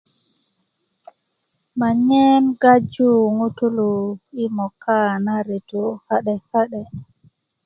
ma 1.77 1.89
'yen 2.05 2.43
gaju 2.61 3.11
ŋutulú 3.37 3.91
i 4.43 4.45
mogak 4.55 5.13
na 5.25 5.35
retó 5.47 5.83
kadekade 6.05 6.81